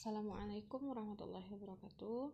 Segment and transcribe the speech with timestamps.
[0.00, 2.32] Assalamualaikum warahmatullahi wabarakatuh.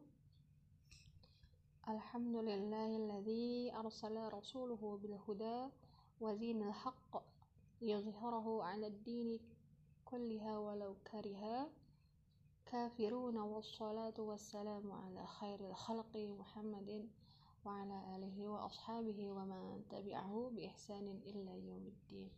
[1.91, 5.75] Alhamdulillahilladzi arsala rasuluhu bil huda
[6.23, 7.27] wa zinil haqq
[7.83, 9.43] liyuzhirahu 'ala ad-dini
[10.07, 11.67] kulliha walau kariha
[12.71, 17.11] kafiruna wassalatu wassalamu ala khairil khalqi Muhammadin
[17.67, 22.31] wa ala alihi wa ashabihi wa man tabi'ahu bi ihsanin illa yaumiddin.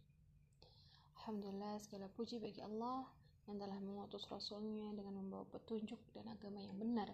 [1.20, 3.17] Alhamdulillah segala puji bagi Allah
[3.48, 7.08] yang telah mengutus Rasulnya dengan membawa petunjuk dan agama yang benar.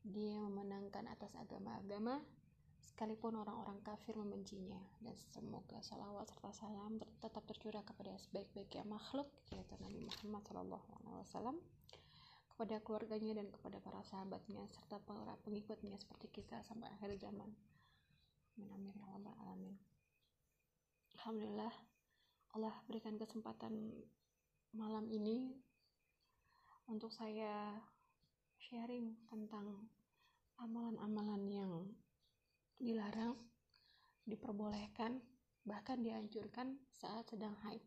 [0.00, 2.24] Dia memenangkan atas agama-agama,
[2.80, 4.80] sekalipun orang-orang kafir membencinya.
[5.04, 10.42] Dan semoga salawat serta salam tetap tercurah kepada sebaik-baiknya makhluk, yaitu Nabi Muhammad
[11.28, 11.60] SAW,
[12.56, 17.52] kepada keluarganya dan kepada para sahabatnya, serta para pengikutnya seperti kita sampai akhir zaman.
[18.56, 19.12] Amin amin ya
[19.44, 19.76] alamin.
[21.20, 21.74] Alhamdulillah
[22.56, 23.92] Allah berikan kesempatan
[24.72, 25.52] malam ini
[26.86, 27.78] untuk saya
[28.58, 29.90] sharing tentang
[30.56, 31.72] amalan-amalan yang
[32.80, 33.36] dilarang,
[34.24, 35.20] diperbolehkan,
[35.66, 37.82] bahkan dianjurkan saat sedang haid.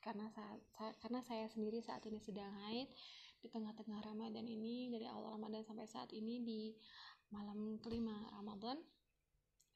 [0.00, 2.92] Karena saat saya, karena saya sendiri saat ini sedang haid
[3.40, 6.72] di tengah-tengah Ramadan ini dari awal Ramadan sampai saat ini di
[7.32, 8.80] malam kelima Ramadan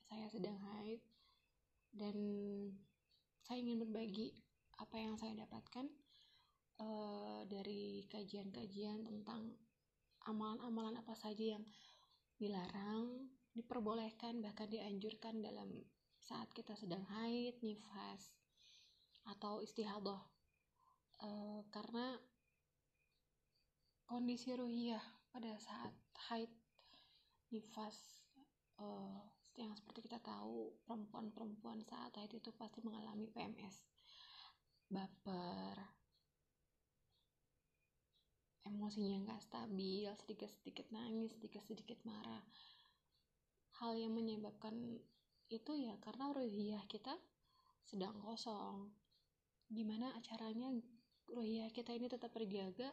[0.08, 1.00] saya sedang haid
[1.92, 2.16] dan
[3.44, 4.32] saya ingin berbagi
[4.80, 5.84] apa yang saya dapatkan
[6.82, 9.54] uh, dari kajian-kajian tentang
[10.26, 11.64] amalan-amalan apa saja yang
[12.38, 15.68] dilarang, diperbolehkan, bahkan dianjurkan dalam
[16.22, 18.36] saat kita sedang haid, nifas,
[19.26, 20.22] atau istihadah.
[21.18, 22.14] Uh, karena
[24.06, 25.02] kondisi ruhiyah
[25.34, 25.94] pada saat
[26.30, 26.50] haid,
[27.50, 28.22] nifas,
[28.78, 29.18] uh,
[29.58, 33.82] yang seperti kita tahu perempuan-perempuan saat haid itu pasti mengalami PMS,
[34.86, 35.97] baper,
[38.68, 42.44] emosinya nggak stabil, sedikit-sedikit nangis, sedikit-sedikit marah.
[43.80, 44.74] Hal yang menyebabkan
[45.48, 47.16] itu ya karena ruhiyah kita
[47.88, 48.92] sedang kosong.
[49.72, 50.68] Gimana acaranya
[51.32, 52.92] ruhiyah kita ini tetap terjaga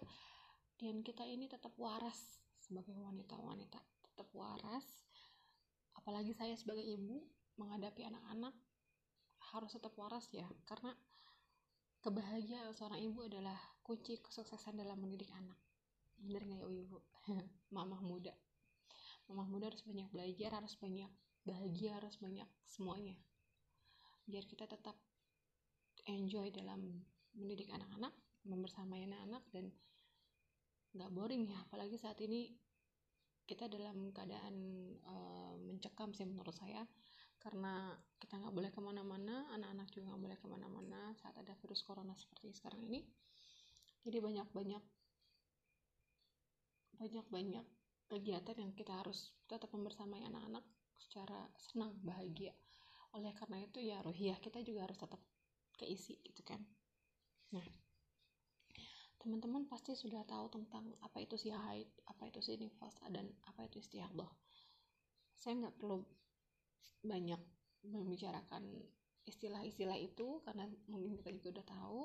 [0.79, 4.87] dan kita ini tetap waras sebagai wanita-wanita, tetap waras.
[5.95, 7.23] Apalagi saya sebagai ibu
[7.59, 8.55] menghadapi anak-anak
[9.55, 10.91] harus tetap waras ya, karena
[12.03, 15.64] kebahagiaan seorang ibu adalah kunci kesuksesan dalam mendidik anak
[16.19, 16.97] bener nggak ya ibu
[17.75, 18.33] mamah muda.
[19.27, 21.09] Mamah muda harus banyak belajar harus banyak
[21.45, 23.17] bahagia harus banyak semuanya.
[24.25, 24.97] Biar kita tetap
[26.05, 27.01] enjoy dalam
[27.35, 28.13] mendidik anak-anak
[28.45, 29.73] membersamai anak-anak dan
[30.95, 31.57] nggak boring ya.
[31.65, 32.53] Apalagi saat ini
[33.45, 34.55] kita dalam keadaan
[35.05, 36.85] uh, mencekam sih menurut saya.
[37.41, 41.85] Karena kita nggak boleh ke mana-mana anak-anak juga nggak boleh ke mana-mana saat ada virus
[41.85, 43.05] corona seperti sekarang ini.
[44.05, 44.81] Jadi banyak-banyak
[46.97, 47.65] banyak-banyak
[48.09, 50.63] kegiatan yang kita harus tetap membersamai anak-anak
[50.99, 52.53] secara senang bahagia.
[53.15, 55.19] Oleh karena itu ya ruhiyah kita juga harus tetap
[55.75, 56.61] keisi gitu kan.
[57.51, 57.65] Nah
[59.19, 63.65] teman-teman pasti sudah tahu tentang apa itu si haid apa itu si nifas dan apa
[63.65, 64.29] itu istihadah
[65.33, 66.05] saya nggak perlu
[67.05, 67.41] banyak
[67.85, 68.65] membicarakan
[69.29, 72.01] istilah-istilah itu karena mungkin kita juga udah tahu.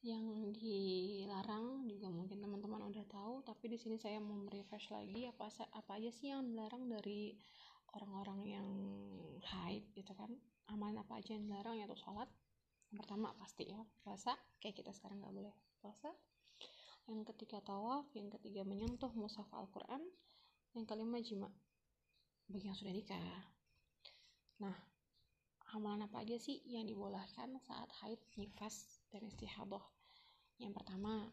[0.00, 5.48] Yang dilarang juga mungkin teman-teman udah tahu tapi di sini saya mau refresh lagi apa
[5.72, 7.32] apa aja sih yang dilarang dari
[7.96, 8.68] orang-orang yang
[9.40, 10.28] haid gitu kan?
[10.68, 12.28] Aman apa aja yang dilarang yaitu sholat
[12.92, 16.12] yang pertama pasti ya puasa kayak kita sekarang nggak boleh puasa.
[17.08, 20.04] Yang ketiga tawaf yang ketiga menyentuh mushaf Al-Quran
[20.76, 21.48] yang kelima jima
[22.52, 23.42] bagi yang sudah nikah.
[24.60, 24.76] Nah
[25.72, 29.82] amalan apa aja sih yang dibolehkan saat haid nifas dan istihadah?
[30.60, 31.32] Yang pertama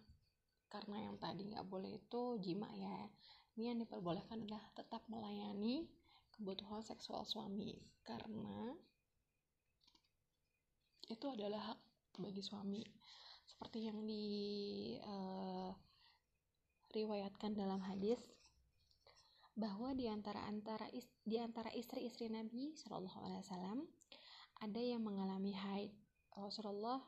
[0.68, 3.10] karena yang tadi nggak boleh itu jima ya.
[3.58, 5.88] Ini yang diperbolehkan adalah tetap melayani
[6.38, 7.74] kebutuhan seksual suami
[8.06, 8.78] karena
[11.10, 11.80] itu adalah hak
[12.20, 12.84] bagi suami.
[13.48, 14.04] Seperti yang
[16.92, 18.20] diriwayatkan uh, dalam hadis
[19.58, 20.86] bahwa di antara antara
[21.26, 23.80] di antara istri-istri Nabi Shallallahu Alaihi Wasallam
[24.62, 25.90] ada yang mengalami haid.
[26.38, 27.02] Rasulullah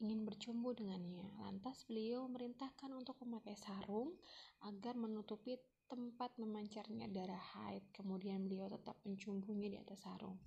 [0.00, 1.28] ingin bercumbu dengannya.
[1.42, 4.16] Lantas beliau memerintahkan untuk memakai sarung
[4.64, 5.58] agar menutupi
[5.90, 7.84] tempat memancarnya darah haid.
[7.92, 10.40] Kemudian beliau tetap mencumbunya di atas sarung.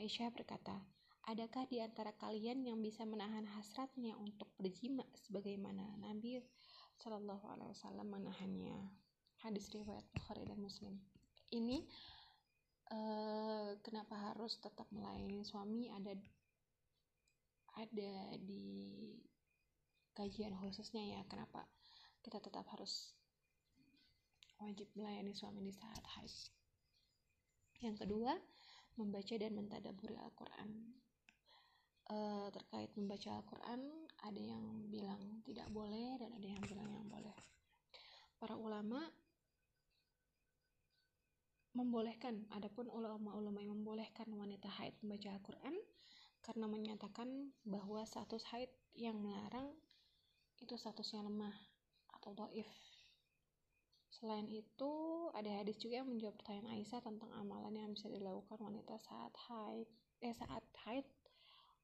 [0.00, 0.80] Aisyah berkata,
[1.28, 6.40] Adakah di antara kalian yang bisa menahan hasratnya untuk berjima sebagaimana Nabi
[6.96, 8.78] Shallallahu Alaihi Wasallam menahannya?
[9.44, 10.96] Hadis riwayat Bukhari dan Muslim.
[11.52, 11.84] Ini
[12.88, 15.92] uh, kenapa harus tetap melayani suami?
[15.92, 16.16] Ada
[17.78, 18.12] ada
[18.42, 19.14] di
[20.14, 21.64] kajian khususnya ya kenapa
[22.20, 23.14] kita tetap harus
[24.60, 26.32] wajib melayani suami di saat haid.
[27.80, 28.36] Yang kedua
[29.00, 30.70] membaca dan mentadaburi Al-Quran.
[32.10, 33.80] Uh, terkait membaca Al-Quran
[34.26, 37.36] ada yang bilang tidak boleh dan ada yang bilang yang boleh.
[38.36, 38.98] Para ulama
[41.70, 45.74] membolehkan adapun ulama-ulama yang membolehkan wanita haid membaca Al-Quran
[46.40, 49.70] karena menyatakan bahwa status haid yang melarang
[50.60, 51.56] itu statusnya lemah
[52.16, 52.68] atau doif
[54.20, 54.92] Selain itu,
[55.32, 59.88] ada hadis juga yang menjawab pertanyaan Aisyah tentang amalan yang bisa dilakukan wanita saat haid,
[60.20, 61.06] eh saat haid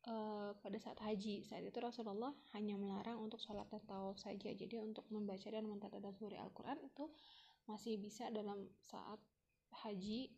[0.05, 1.49] uh, pada saat haji.
[1.49, 4.53] Saat itu Rasulullah hanya melarang untuk sholat dan tawaf saja.
[4.53, 7.09] Jadi untuk membaca dan mentadaburi Al-Quran itu
[7.71, 9.23] masih bisa dalam saat
[9.87, 10.29] haji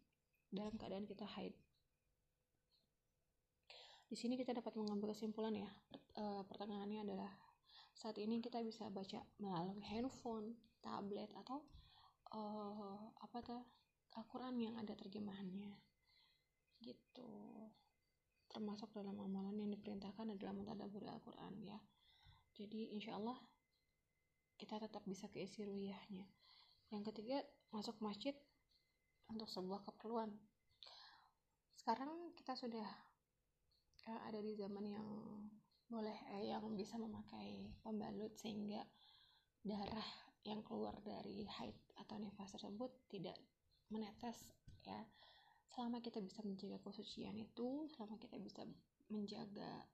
[0.55, 1.53] dalam keadaan kita haid
[4.09, 5.69] di sini kita dapat mengambil kesimpulan ya.
[6.17, 7.31] Uh, pertanyaannya adalah
[7.93, 11.61] saat ini kita bisa baca melalui handphone tablet atau
[12.33, 13.63] uh, apa tuh
[14.17, 15.77] Al-Quran yang ada terjemahannya.
[16.81, 17.31] Gitu.
[18.49, 21.77] Termasuk dalam amalan yang diperintahkan adalah mentadabur Al-Quran ya.
[22.57, 23.37] Jadi insya Allah
[24.59, 26.27] kita tetap bisa keisi ruyahnya
[26.91, 28.33] yang ketiga masuk masjid
[29.29, 30.33] untuk sebuah keperluan.
[31.77, 32.89] Sekarang kita sudah
[34.09, 35.07] uh, ada di zaman yang
[35.89, 38.85] boleh eh, yang bisa memakai pembalut sehingga
[39.65, 40.09] darah
[40.45, 43.37] yang keluar dari haid atau nifas tersebut tidak
[43.93, 44.49] menetes
[44.85, 45.01] ya.
[45.69, 48.65] Selama kita bisa menjaga kesucian itu selama kita bisa
[49.13, 49.85] menjaga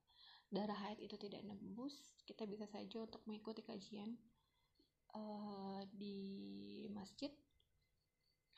[0.51, 4.17] darah haid itu tidak nembus kita bisa saja untuk mengikuti kajian
[5.15, 7.31] uh, di masjid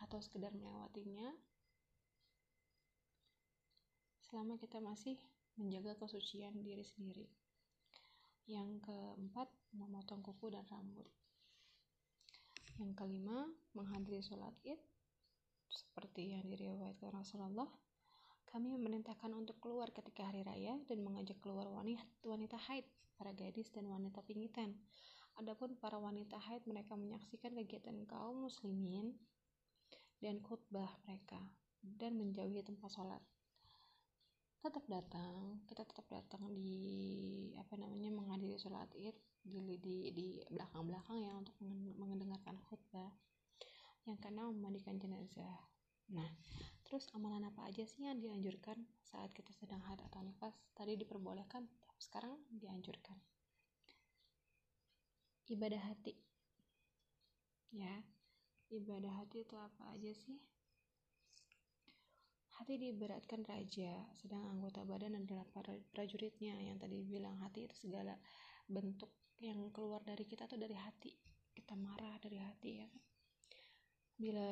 [0.02, 1.34] atau sekedar melewatinya.
[4.28, 5.16] Selama kita masih
[5.58, 7.26] menjaga kesucian diri sendiri
[8.48, 11.10] yang keempat memotong kuku dan rambut
[12.78, 14.80] yang kelima menghadiri sholat id
[15.68, 17.68] seperti yang diriwayatkan Rasulullah,
[18.48, 22.88] kami memerintahkan untuk keluar ketika hari raya dan mengajak keluar wanita, wanita haid,
[23.20, 24.78] para gadis dan wanita pingitan.
[25.38, 29.14] Adapun para wanita haid mereka menyaksikan kegiatan kaum muslimin
[30.18, 31.38] dan khutbah mereka
[31.84, 33.22] dan menjauhi tempat sholat.
[34.58, 36.78] Tetap datang, kita tetap datang di
[37.56, 39.16] apa namanya menghadiri sholat id
[39.48, 41.56] di di di belakang-belakang ya untuk
[41.96, 43.14] mendengarkan khutbah.
[44.10, 45.62] Yang keenam memandikan jenazah.
[46.12, 46.28] Nah
[46.88, 51.68] terus amalan apa aja sih yang dianjurkan saat kita sedang haid atau nifas tadi diperbolehkan
[52.00, 53.20] sekarang dianjurkan.
[55.48, 56.16] Ibadah hati.
[57.72, 58.04] Ya
[58.72, 60.40] ibadah hati itu apa aja sih
[62.58, 65.46] hati diberatkan raja sedang anggota badan adalah
[65.94, 66.58] prajuritnya.
[66.58, 68.18] Yang tadi bilang hati itu segala
[68.66, 71.14] bentuk yang keluar dari kita tuh dari hati.
[71.54, 73.02] Kita marah dari hati ya kan?
[74.18, 74.50] Bila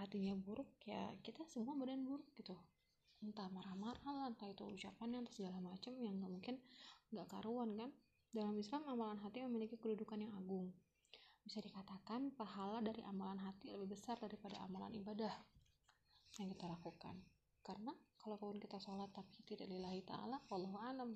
[0.00, 2.56] hatinya buruk ya kita semua badan buruk gitu.
[3.20, 6.56] Entah marah-marah lah entah itu ucapannya entah segala macam yang nggak mungkin
[7.12, 7.92] nggak karuan kan?
[8.32, 10.72] Dalam Islam amalan hati memiliki kedudukan yang agung.
[11.44, 15.36] Bisa dikatakan pahala dari amalan hati lebih besar daripada amalan ibadah
[16.40, 17.20] yang kita lakukan
[17.62, 21.10] karena kalau kalaupun kita sholat tapi tidak lillahi ta'ala Allah alam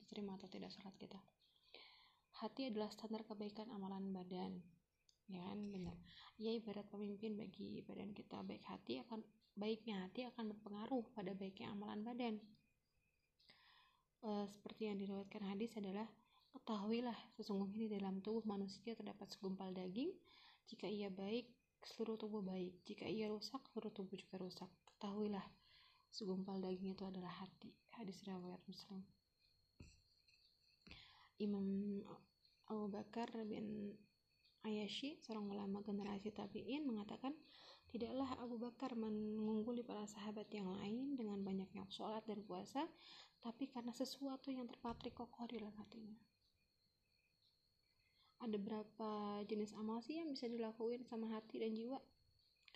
[0.00, 1.20] diterima atau tidak sholat kita.
[2.40, 4.56] Hati adalah standar kebaikan amalan badan.
[5.28, 5.60] Ya kan?
[5.68, 5.96] Benar.
[6.40, 8.40] Ia ibarat pemimpin bagi badan kita.
[8.46, 9.20] Baik hati akan
[9.58, 12.34] baiknya hati akan berpengaruh pada baiknya amalan badan.
[14.24, 16.08] E, seperti yang diriwayatkan hadis adalah
[16.56, 20.14] ketahuilah sesungguhnya di dalam tubuh manusia terdapat segumpal daging.
[20.70, 21.44] Jika ia baik
[21.84, 22.80] seluruh tubuh baik.
[22.88, 24.70] Jika ia rusak seluruh tubuh juga rusak.
[24.96, 25.44] Ketahuilah
[26.18, 29.06] segumpal daging itu adalah hati hadis riwayat muslim
[31.38, 32.02] Imam
[32.66, 33.94] Abu Bakar bin
[34.66, 37.30] Ayashi, seorang ulama generasi tabi'in, mengatakan,
[37.88, 42.84] Tidaklah Abu Bakar mengungguli para sahabat yang lain dengan banyaknya sholat dan puasa,
[43.40, 46.18] tapi karena sesuatu yang terpatrik kokoh di dalam hatinya.
[48.44, 51.96] Ada berapa jenis amal sih yang bisa dilakuin sama hati dan jiwa?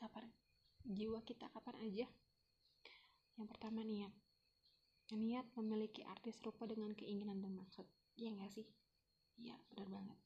[0.00, 0.32] Kapan?
[0.80, 2.08] Jiwa kita kapan aja?
[3.36, 4.12] Yang pertama niat.
[5.12, 7.84] Niat memiliki arti serupa dengan keinginan dan maksud.
[8.16, 8.64] Iya nggak sih?
[9.36, 10.18] Iya, benar banget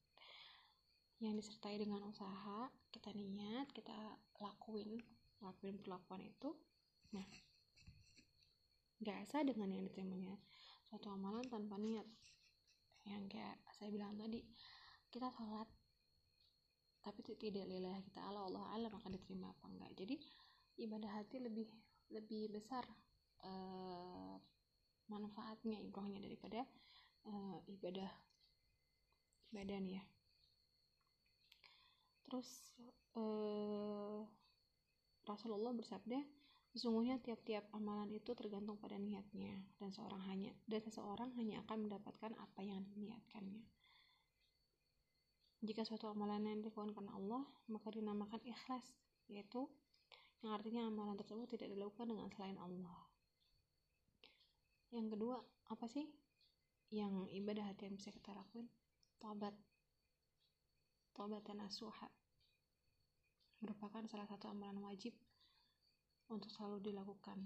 [1.17, 3.93] yang disertai dengan usaha kita niat kita
[4.37, 5.01] lakuin
[5.41, 6.53] lakuin perlakuan itu
[7.09, 7.25] nah
[9.01, 10.37] nggak asa dengan yang diterimanya
[10.85, 12.05] suatu amalan tanpa niat
[13.09, 14.45] yang kayak saya bilang tadi
[15.09, 15.65] kita sholat
[17.01, 20.15] tapi tidak lillahi kita Allah Allah alam akan diterima apa enggak jadi
[20.85, 21.65] ibadah hati lebih
[22.11, 22.83] lebih besar
[23.43, 24.35] uh,
[25.07, 26.63] manfaatnya ibrohnya daripada
[27.27, 28.11] uh, ibadah
[29.51, 30.03] badan ya.
[32.27, 32.47] Terus
[33.15, 34.23] uh,
[35.23, 36.19] Rasulullah bersabda
[36.75, 42.35] sesungguhnya tiap-tiap amalan itu tergantung pada niatnya dan seorang hanya dan seseorang hanya akan mendapatkan
[42.35, 43.63] apa yang diniatkannya.
[45.63, 48.85] Jika suatu amalan yang dilakukan karena Allah maka dinamakan ikhlas
[49.31, 49.65] yaitu
[50.45, 52.99] yang artinya amalan tersebut tidak dilakukan dengan selain Allah.
[54.93, 55.35] Yang kedua
[55.73, 56.05] apa sih
[56.93, 58.69] yang ibadah hati yang bisa kita lakuin?
[59.17, 59.55] Tobat
[61.17, 62.05] tobat dan asuha
[63.57, 65.17] merupakan salah satu amalan wajib
[66.29, 67.41] untuk selalu dilakukan.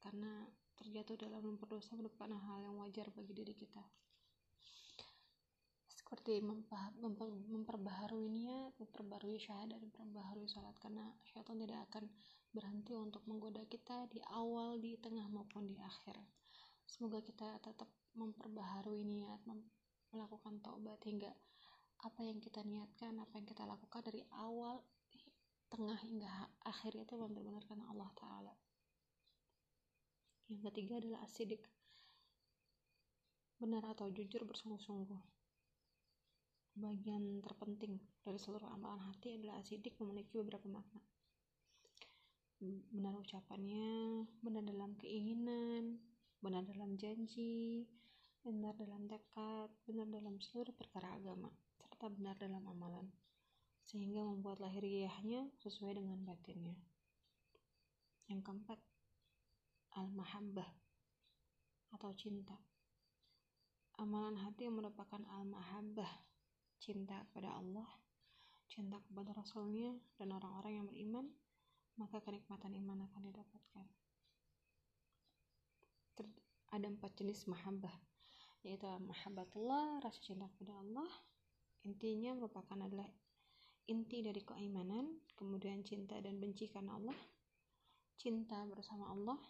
[0.00, 0.44] Karena
[0.76, 3.84] terjatuh dalam memperdosa merupakan hal yang wajar bagi diri kita
[6.10, 6.42] seperti
[7.54, 12.10] memperbaharui niat, memperbaharui syahadat, memperbaharui sholat karena syaitan tidak akan
[12.50, 16.18] berhenti untuk menggoda kita di awal, di tengah maupun di akhir.
[16.82, 17.86] Semoga kita tetap
[18.18, 19.38] memperbaharui niat,
[20.10, 21.30] melakukan taubat hingga
[22.02, 24.82] apa yang kita niatkan, apa yang kita lakukan dari awal,
[25.70, 26.26] tengah hingga
[26.66, 28.54] akhir itu benar-benar karena Allah Ta'ala.
[30.50, 31.62] Yang ketiga adalah asidik.
[33.62, 35.39] Benar atau jujur bersungguh-sungguh
[36.74, 41.02] bagian terpenting dari seluruh amalan hati adalah asidik memiliki beberapa makna.
[42.92, 45.96] Benar ucapannya benar dalam keinginan
[46.40, 47.88] benar dalam janji
[48.40, 53.08] benar dalam tekad benar dalam seluruh perkara agama serta benar dalam amalan
[53.84, 56.76] sehingga membuat lahiriahnya sesuai dengan batinnya.
[58.30, 58.78] Yang keempat
[59.98, 60.70] al-mahabbah
[61.98, 62.54] atau cinta.
[63.98, 66.29] Amalan hati yang merupakan al-mahabbah
[66.80, 67.86] cinta kepada Allah,
[68.66, 71.26] cinta kepada Rasulnya, dan orang-orang yang beriman,
[72.00, 73.86] maka kenikmatan iman akan didapatkan.
[76.16, 76.26] Ter
[76.72, 77.92] ada empat jenis mahabbah,
[78.64, 81.10] yaitu mahabbatullah, rasa cinta kepada Allah,
[81.84, 83.06] intinya merupakan adalah
[83.90, 87.18] inti dari keimanan, kemudian cinta dan benci karena Allah,
[88.16, 89.40] cinta bersama Allah,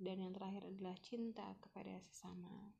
[0.00, 2.72] dan yang terakhir adalah cinta kepada sesama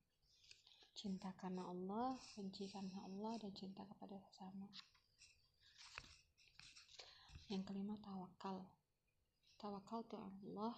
[0.94, 4.68] cinta karena Allah, benci karena Allah, dan cinta kepada sesama.
[7.50, 8.62] Yang kelima, tawakal.
[9.58, 10.74] Tawakal itu Allah,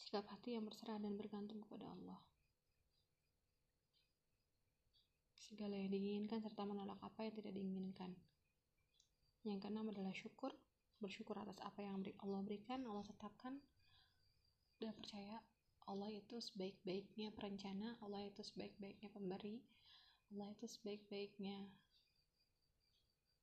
[0.00, 2.20] sikap hati yang berserah dan bergantung kepada Allah.
[5.36, 8.14] Segala yang diinginkan serta menolak apa yang tidak diinginkan.
[9.42, 10.54] Yang keenam adalah syukur,
[11.02, 13.58] bersyukur atas apa yang Allah berikan, Allah tetapkan,
[14.80, 15.42] dan percaya
[15.90, 19.58] Allah itu sebaik-baiknya perencana, Allah itu sebaik-baiknya pemberi,
[20.30, 21.66] Allah itu sebaik-baiknya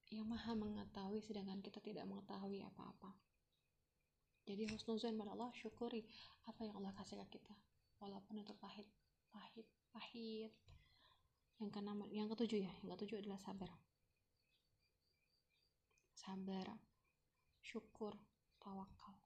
[0.08, 3.12] yang maha mengetahui sedangkan kita tidak mengetahui apa-apa.
[4.48, 6.08] Jadi husnuzan pada Allah, syukuri
[6.48, 7.51] apa yang Allah kasih ke kita.
[8.00, 8.88] Walaupun itu pahit,
[9.27, 10.56] pahit, pahit.
[11.60, 13.68] Yang keenam, yang ketujuh ya, yang ketujuh adalah sabar.
[16.16, 16.80] Sabar,
[17.60, 18.16] syukur,
[18.63, 19.16] tawakal.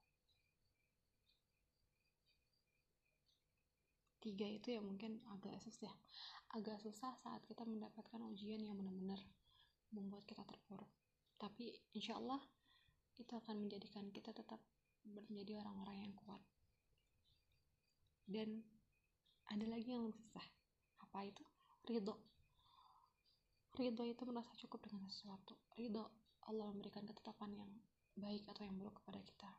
[4.22, 5.90] Tiga itu ya mungkin agak susah
[6.52, 9.16] agak susah saat kita mendapatkan ujian yang benar-benar
[9.96, 10.88] membuat kita terpuruk.
[11.40, 12.40] Tapi insya Allah
[13.16, 14.60] itu akan menjadikan kita tetap
[15.08, 16.42] menjadi orang-orang yang kuat.
[18.28, 18.60] Dan
[19.48, 20.44] ada lagi yang lebih susah.
[21.08, 21.44] Apa itu?
[21.88, 22.16] Ridho.
[23.72, 25.56] Ridho itu merasa cukup dengan sesuatu.
[25.72, 26.04] Ridho
[26.52, 27.70] Allah memberikan ketetapan yang
[28.12, 29.50] baik atau yang buruk kepada kita.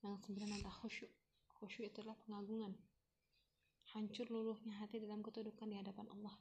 [0.00, 1.12] Yang sembilan adalah khusyuk.
[1.60, 2.72] Khusyuk itu adalah pengagungan
[3.90, 6.34] hancur luluhnya hati dalam ketudukan di hadapan Allah.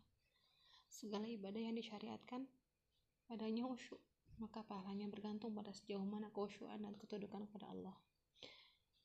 [0.86, 2.46] Segala ibadah yang disyariatkan
[3.26, 4.02] padanya khusyuk,
[4.38, 7.98] maka pahalanya bergantung pada sejauh mana khusyukan dan ketudukan kepada Allah.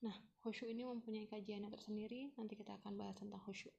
[0.04, 3.72] Nah, khusyuk ini mempunyai kajian yang tersendiri, nanti kita akan bahas tentang khusyuk.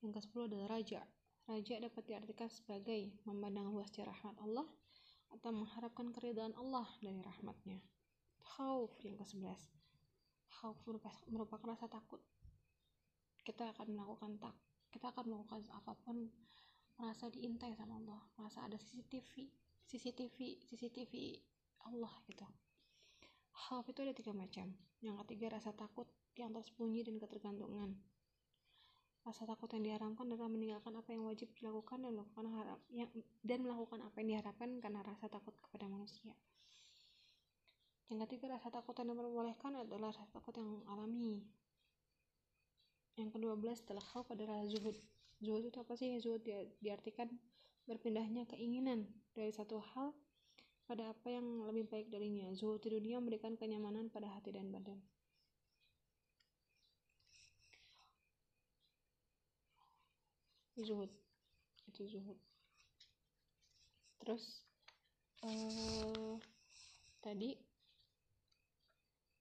[0.00, 1.00] Yang ke-10 adalah raja.
[1.44, 4.66] Raja dapat diartikan sebagai memandang luasnya rahmat Allah
[5.36, 7.84] atau mengharapkan keridhaan Allah dari rahmatnya.
[8.56, 9.60] Khauf yang ke-11.
[10.56, 10.80] Khauf
[11.28, 12.24] merupakan rasa takut
[13.46, 14.54] kita akan melakukan tak
[14.90, 16.26] kita akan melakukan apa pun
[16.98, 19.46] merasa diintai sama Allah merasa ada CCTV
[19.86, 21.14] CCTV CCTV
[21.86, 22.42] Allah gitu.
[23.56, 24.74] Hal itu ada tiga macam.
[24.98, 27.94] Yang ketiga rasa takut yang tersembunyi dan ketergantungan.
[29.22, 33.10] Rasa takut yang diharamkan adalah meninggalkan apa yang wajib dilakukan dan melakukan harap yang
[33.42, 36.34] dan melakukan apa yang diharapkan karena rasa takut kepada manusia.
[38.06, 41.42] Yang ketiga rasa takut yang diperbolehkan adalah rasa takut yang alami
[43.16, 44.96] yang kedua belas setelah khauf adalah zuhud.
[45.40, 46.16] Zuhud itu apa sih?
[46.20, 46.52] Zuhud di,
[46.84, 47.28] diartikan
[47.88, 50.12] berpindahnya keinginan dari satu hal
[50.84, 52.52] pada apa yang lebih baik darinya.
[52.52, 55.00] Zuhud di dunia memberikan kenyamanan pada hati dan badan.
[60.76, 61.08] Zuhud.
[61.88, 62.36] Itu zuhud.
[64.20, 64.60] Terus
[65.40, 66.36] uh,
[67.24, 67.56] tadi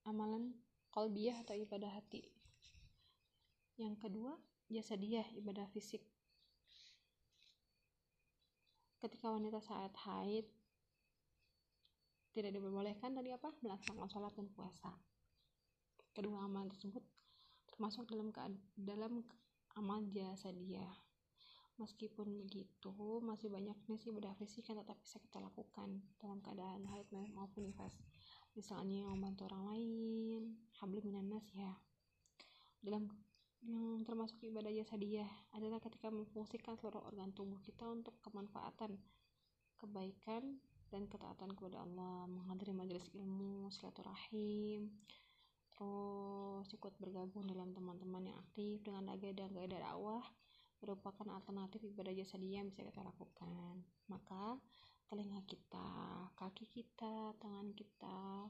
[0.07, 0.55] amalan
[0.95, 2.34] kolbiah atau ibadah hati
[3.75, 4.35] yang kedua
[4.71, 6.01] jasa dia ibadah fisik
[9.03, 10.47] ketika wanita saat haid
[12.35, 14.91] tidak diperbolehkan tadi apa melaksanakan sholat dan puasa
[16.15, 17.03] kedua amalan tersebut
[17.69, 18.31] termasuk dalam
[18.79, 19.13] dalam
[19.75, 20.87] amal jasa dia
[21.75, 27.03] Meskipun begitu, masih banyak sih ibadah fisik yang tetap bisa kita lakukan dalam keadaan haid
[27.35, 27.91] maupun nifas.
[28.55, 30.41] Misalnya membantu orang lain,
[30.79, 31.75] habli minanas ya.
[32.79, 33.11] Dalam
[33.65, 35.25] yang termasuk ibadah jasa dia
[35.57, 38.93] adalah ketika memfungsikan seluruh organ tubuh kita untuk kemanfaatan,
[39.81, 40.61] kebaikan,
[40.93, 44.93] dan ketaatan kepada Allah, menghadiri majelis ilmu, silaturahim,
[45.73, 50.23] terus ikut bergabung dalam teman-teman yang aktif dengan agenda dan gaya dakwah,
[50.79, 53.81] merupakan alternatif ibadah jasa dia yang bisa kita lakukan.
[54.07, 54.61] Maka
[55.09, 55.89] telinga kita,
[56.37, 58.49] kaki kita, tangan kita,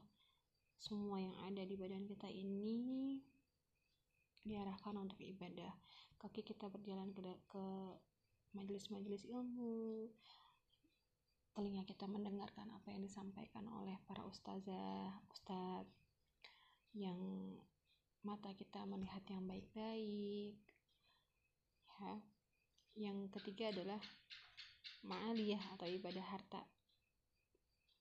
[0.75, 3.17] semua yang ada di badan kita ini
[4.45, 5.73] diarahkan untuk ibadah.
[6.21, 7.65] Kaki kita berjalan ke, ke
[8.53, 10.07] majelis-majelis ilmu,
[11.57, 15.91] telinga kita mendengarkan apa yang disampaikan oleh para ustazah, ustadz,
[16.95, 17.19] yang
[18.23, 20.55] mata kita melihat yang baik-baik,
[21.99, 22.15] ya.
[22.95, 23.99] Yang ketiga adalah
[25.03, 26.63] ma'aliyah atau ibadah harta.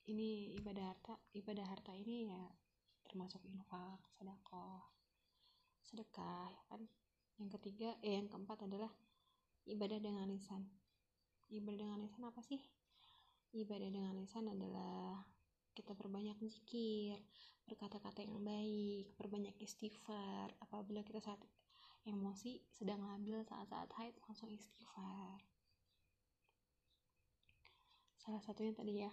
[0.07, 2.41] Ini ibadah harta ibadah harta ini ya
[3.09, 4.94] termasuk infak sedekah
[5.85, 6.83] sedekah ya kan?
[7.37, 8.91] Yang ketiga eh yang keempat adalah
[9.69, 10.65] ibadah dengan lisan.
[11.53, 12.61] Ibadah dengan lisan apa sih?
[13.55, 15.23] Ibadah dengan lisan adalah
[15.75, 17.19] kita perbanyak zikir
[17.65, 20.53] berkata-kata yang baik perbanyak istighfar.
[20.61, 21.41] Apabila kita saat
[22.05, 25.41] emosi sedang labil saat-saat haid langsung istighfar.
[28.21, 29.13] Salah satunya tadi ya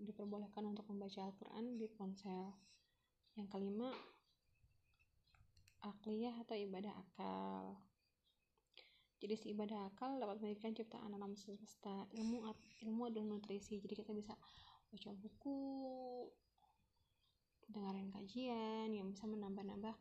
[0.00, 2.52] diperbolehkan untuk membaca Al-Quran di ponsel.
[3.36, 3.88] Yang kelima
[5.84, 7.76] akliyah atau ibadah akal.
[9.20, 12.08] Jadi si ibadah akal dapat memberikan ciptaan alam semesta.
[12.16, 12.48] Ilmu
[12.88, 13.80] ilmu dan nutrisi.
[13.80, 14.32] Jadi kita bisa
[14.90, 15.58] baca buku
[17.70, 19.94] dengerin kajian yang bisa menambah-nambah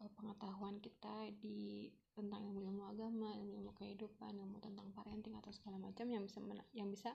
[0.00, 6.08] Eh, pengetahuan kita di tentang ilmu-ilmu agama, ilmu-ilmu kehidupan, ilmu tentang parenting atau segala macam
[6.08, 6.40] yang bisa
[6.72, 7.12] yang bisa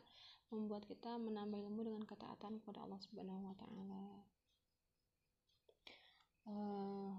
[0.54, 4.06] membuat kita menambah ilmu dengan ketaatan kepada Allah Subhanahu wa taala.
[6.46, 7.18] Uh,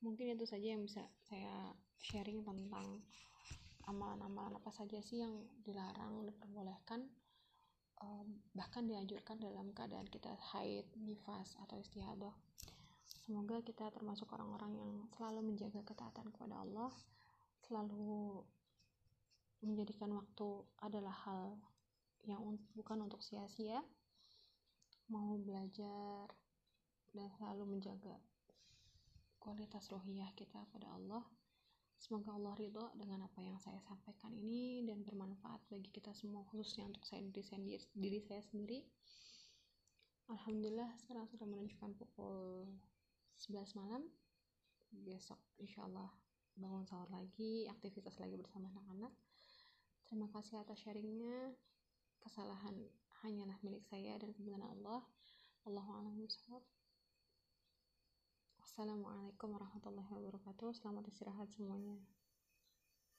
[0.00, 3.04] mungkin itu saja yang bisa saya sharing tentang
[3.88, 5.34] amalan-amalan apa saja sih yang
[5.64, 7.04] dilarang, diperbolehkan
[8.00, 8.24] uh,
[8.56, 12.32] bahkan dianjurkan dalam keadaan kita haid, nifas atau istihadah.
[13.24, 16.90] Semoga kita termasuk orang-orang yang selalu menjaga ketaatan kepada Allah,
[17.68, 18.42] selalu
[19.60, 20.48] menjadikan waktu
[20.80, 21.60] adalah hal
[22.24, 22.40] yang
[22.74, 23.84] bukan untuk sia-sia,
[25.12, 26.26] mau belajar
[27.12, 28.16] dan selalu menjaga
[29.50, 31.26] kualitas rohiyah kita pada Allah.
[31.98, 36.86] Semoga Allah ridho dengan apa yang saya sampaikan ini dan bermanfaat bagi kita semua khususnya
[36.86, 37.58] untuk saya diri, saya,
[37.98, 38.86] diri saya sendiri.
[40.30, 42.70] Alhamdulillah sekarang sudah menunjukkan pukul
[43.42, 44.06] 11 malam.
[44.94, 46.14] Besok insya Allah
[46.54, 49.10] bangun sahur lagi aktivitas lagi bersama anak-anak.
[50.06, 51.58] Terima kasih atas sharingnya.
[52.22, 52.78] Kesalahan
[53.26, 55.02] hanyalah milik saya dan kebenaran Allah.
[55.66, 56.14] Allahu'alam
[58.70, 60.70] Wassalamualaikum warahmatullahi wabarakatuh.
[60.78, 61.98] Selamat istirahat semuanya